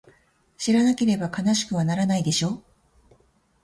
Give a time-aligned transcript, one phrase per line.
[0.57, 2.63] 知らなければ悲しくはならないでしょ？